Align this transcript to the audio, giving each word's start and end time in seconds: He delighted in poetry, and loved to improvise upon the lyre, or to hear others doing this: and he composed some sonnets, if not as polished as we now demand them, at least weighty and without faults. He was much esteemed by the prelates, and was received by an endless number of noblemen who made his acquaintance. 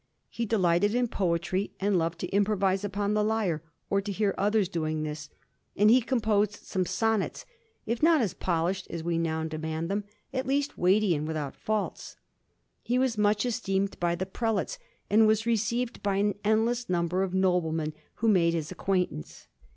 He 0.29 0.47
delighted 0.47 0.95
in 0.95 1.07
poetry, 1.09 1.73
and 1.79 1.95
loved 1.95 2.17
to 2.21 2.27
improvise 2.29 2.83
upon 2.83 3.13
the 3.13 3.23
lyre, 3.23 3.61
or 3.87 4.01
to 4.01 4.11
hear 4.11 4.33
others 4.35 4.67
doing 4.67 5.03
this: 5.03 5.29
and 5.75 5.91
he 5.91 6.01
composed 6.01 6.55
some 6.55 6.87
sonnets, 6.87 7.45
if 7.85 8.01
not 8.01 8.19
as 8.19 8.33
polished 8.33 8.87
as 8.89 9.03
we 9.03 9.19
now 9.19 9.43
demand 9.43 9.91
them, 9.91 10.05
at 10.33 10.47
least 10.47 10.75
weighty 10.75 11.13
and 11.13 11.27
without 11.27 11.55
faults. 11.55 12.15
He 12.81 12.97
was 12.97 13.15
much 13.15 13.45
esteemed 13.45 13.99
by 13.99 14.15
the 14.15 14.25
prelates, 14.25 14.79
and 15.07 15.27
was 15.27 15.45
received 15.45 16.01
by 16.01 16.15
an 16.15 16.33
endless 16.43 16.89
number 16.89 17.21
of 17.21 17.35
noblemen 17.35 17.93
who 18.15 18.27
made 18.27 18.55
his 18.55 18.71
acquaintance. 18.71 19.45